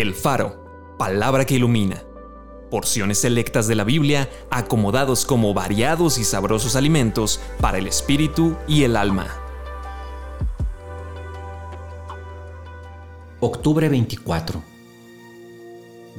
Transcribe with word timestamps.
El 0.00 0.14
Faro, 0.14 0.94
palabra 0.96 1.44
que 1.44 1.56
ilumina. 1.56 2.04
Porciones 2.70 3.18
selectas 3.18 3.66
de 3.66 3.74
la 3.74 3.82
Biblia 3.82 4.30
acomodados 4.48 5.24
como 5.24 5.52
variados 5.54 6.18
y 6.18 6.24
sabrosos 6.24 6.76
alimentos 6.76 7.40
para 7.60 7.78
el 7.78 7.88
espíritu 7.88 8.54
y 8.68 8.84
el 8.84 8.96
alma. 8.96 9.26
Octubre 13.40 13.88
24. 13.88 14.62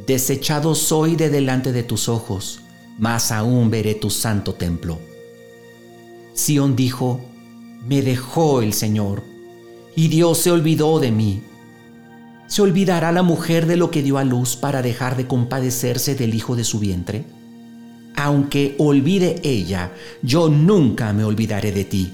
Desechado 0.06 0.76
soy 0.76 1.16
de 1.16 1.30
delante 1.30 1.72
de 1.72 1.84
tus 1.84 2.10
ojos, 2.10 2.60
mas 2.98 3.32
aún 3.32 3.70
veré 3.70 3.96
tu 3.96 4.10
santo 4.10 4.56
templo. 4.56 5.00
Sión 6.34 6.76
dijo, 6.76 7.22
me 7.88 8.02
dejó 8.02 8.62
el 8.62 8.74
Señor, 8.74 9.24
y 9.96 10.10
Dios 10.10 10.40
se 10.40 10.52
olvidó 10.52 11.00
de 11.00 11.12
mí. 11.12 11.44
¿Se 12.60 12.64
olvidará 12.64 13.14
la 13.14 13.24
mujer 13.24 13.68
de 13.68 13.78
lo 13.78 13.90
que 13.90 14.04
dio 14.04 14.18
a 14.18 14.26
luz 14.26 14.58
para 14.58 14.82
dejar 14.82 15.16
de 15.16 15.28
compadecerse 15.28 16.14
del 16.14 16.36
hijo 16.36 16.58
de 16.58 16.66
su 16.66 16.78
vientre? 16.78 17.24
Aunque 18.18 18.76
olvide 18.80 19.40
ella, 19.44 19.94
yo 20.22 20.50
nunca 20.50 21.14
me 21.14 21.24
olvidaré 21.24 21.72
de 21.72 21.86
ti. 21.86 22.12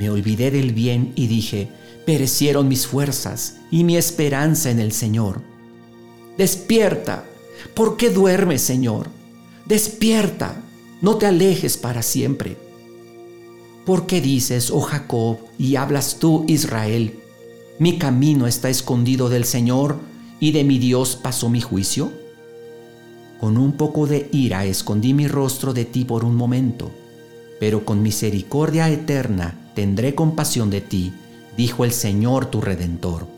Me 0.00 0.08
olvidé 0.08 0.50
del 0.50 0.72
bien 0.72 1.12
y 1.16 1.26
dije, 1.26 1.68
perecieron 2.06 2.66
mis 2.66 2.86
fuerzas 2.86 3.56
y 3.70 3.84
mi 3.84 3.98
esperanza 3.98 4.70
en 4.70 4.78
el 4.78 4.92
Señor. 4.92 5.42
Despierta, 6.38 7.26
¿por 7.74 7.98
qué 7.98 8.08
duermes, 8.08 8.62
Señor? 8.62 9.10
Despierta, 9.66 10.62
no 11.02 11.18
te 11.18 11.26
alejes 11.26 11.76
para 11.76 12.00
siempre. 12.00 12.56
¿Por 13.84 14.06
qué 14.06 14.22
dices, 14.22 14.70
oh 14.70 14.80
Jacob, 14.80 15.36
y 15.58 15.76
hablas 15.76 16.16
tú, 16.18 16.46
Israel, 16.48 17.20
mi 17.78 17.96
camino 17.98 18.46
está 18.46 18.68
escondido 18.68 19.28
del 19.28 19.44
Señor 19.44 20.00
y 20.40 20.52
de 20.52 20.64
mi 20.64 20.78
Dios 20.78 21.16
pasó 21.16 21.48
mi 21.48 21.60
juicio? 21.60 22.12
Con 23.40 23.56
un 23.56 23.72
poco 23.72 24.06
de 24.06 24.28
ira 24.32 24.64
escondí 24.64 25.14
mi 25.14 25.28
rostro 25.28 25.72
de 25.72 25.84
ti 25.84 26.04
por 26.04 26.24
un 26.24 26.34
momento, 26.34 26.90
pero 27.60 27.84
con 27.84 28.02
misericordia 28.02 28.88
eterna 28.88 29.70
tendré 29.74 30.16
compasión 30.16 30.70
de 30.70 30.80
ti, 30.80 31.12
dijo 31.56 31.84
el 31.84 31.92
Señor 31.92 32.46
tu 32.46 32.60
Redentor. 32.60 33.28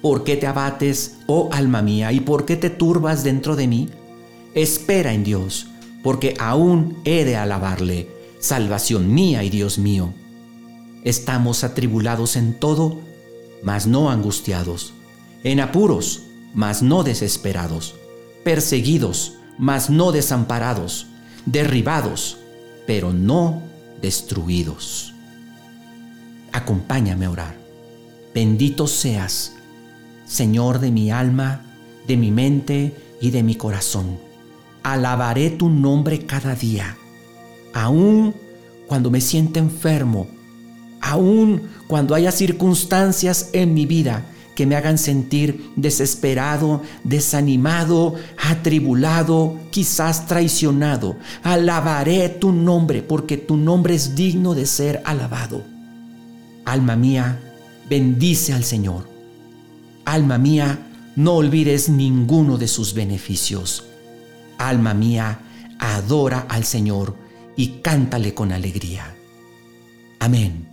¿Por 0.00 0.24
qué 0.24 0.36
te 0.36 0.46
abates, 0.46 1.16
oh 1.26 1.50
alma 1.52 1.82
mía, 1.82 2.10
y 2.12 2.20
por 2.20 2.46
qué 2.46 2.56
te 2.56 2.70
turbas 2.70 3.22
dentro 3.22 3.54
de 3.54 3.66
mí? 3.66 3.90
Espera 4.54 5.12
en 5.12 5.24
Dios, 5.24 5.66
porque 6.02 6.34
aún 6.38 6.96
he 7.04 7.24
de 7.26 7.36
alabarle, 7.36 8.08
salvación 8.38 9.12
mía 9.12 9.44
y 9.44 9.50
Dios 9.50 9.78
mío. 9.78 10.14
Estamos 11.04 11.64
atribulados 11.64 12.36
en 12.36 12.54
todo, 12.54 12.98
mas 13.62 13.86
no 13.86 14.10
angustiados, 14.10 14.94
en 15.44 15.60
apuros, 15.60 16.22
mas 16.54 16.82
no 16.82 17.04
desesperados, 17.04 17.94
perseguidos, 18.44 19.34
mas 19.58 19.90
no 19.90 20.12
desamparados, 20.12 21.06
derribados, 21.46 22.38
pero 22.86 23.12
no 23.12 23.62
destruidos. 24.00 25.12
Acompáñame 26.52 27.26
a 27.26 27.30
orar. 27.30 27.56
Bendito 28.34 28.86
seas, 28.86 29.54
Señor 30.26 30.78
de 30.78 30.90
mi 30.90 31.10
alma, 31.10 31.62
de 32.06 32.16
mi 32.16 32.30
mente 32.30 32.96
y 33.20 33.30
de 33.30 33.42
mi 33.42 33.54
corazón. 33.54 34.18
Alabaré 34.82 35.50
tu 35.50 35.68
nombre 35.68 36.24
cada 36.24 36.54
día, 36.54 36.96
aun 37.74 38.34
cuando 38.86 39.10
me 39.10 39.20
sienta 39.20 39.58
enfermo 39.58 40.37
aun 41.00 41.62
cuando 41.86 42.14
haya 42.14 42.32
circunstancias 42.32 43.50
en 43.52 43.74
mi 43.74 43.86
vida 43.86 44.24
que 44.58 44.66
me 44.66 44.74
hagan 44.74 44.98
sentir 44.98 45.70
desesperado, 45.76 46.82
desanimado, 47.04 48.16
atribulado, 48.36 49.56
quizás 49.70 50.26
traicionado. 50.26 51.16
Alabaré 51.44 52.28
tu 52.28 52.50
nombre 52.50 53.02
porque 53.02 53.36
tu 53.36 53.56
nombre 53.56 53.94
es 53.94 54.16
digno 54.16 54.54
de 54.54 54.66
ser 54.66 55.00
alabado. 55.04 55.62
Alma 56.64 56.96
mía, 56.96 57.40
bendice 57.88 58.52
al 58.52 58.64
Señor. 58.64 59.08
Alma 60.04 60.38
mía, 60.38 60.88
no 61.14 61.34
olvides 61.34 61.88
ninguno 61.88 62.58
de 62.58 62.66
sus 62.66 62.94
beneficios. 62.94 63.84
Alma 64.58 64.92
mía, 64.92 65.38
adora 65.78 66.46
al 66.48 66.64
Señor 66.64 67.14
y 67.54 67.80
cántale 67.80 68.34
con 68.34 68.50
alegría. 68.50 69.14
Amén. 70.18 70.67